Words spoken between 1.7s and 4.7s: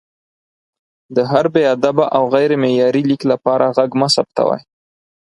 ادبه او غیر معیاري لیک لپاره غږ مه ثبتوئ!